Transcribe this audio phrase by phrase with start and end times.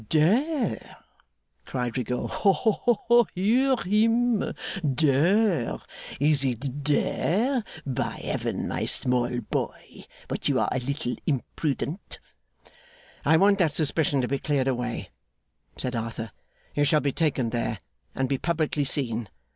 [0.09, 0.97] 'Dare!'
[1.63, 2.25] cried Rigaud.
[2.25, 3.27] 'Ho, ho!
[3.35, 4.51] Hear him!
[4.95, 5.77] Dare?
[6.19, 7.63] Is it dare?
[7.85, 12.17] By Heaven, my small boy, but you are a little imprudent!'
[13.25, 15.11] 'I want that suspicion to be cleared away,'
[15.77, 16.31] said Arthur.
[16.73, 17.77] 'You shall be taken there,
[18.15, 19.29] and be publicly seen.